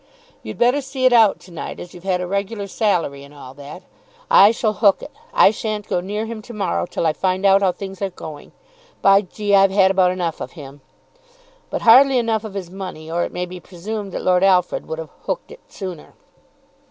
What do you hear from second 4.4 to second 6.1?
shall hook it. I sha'n't go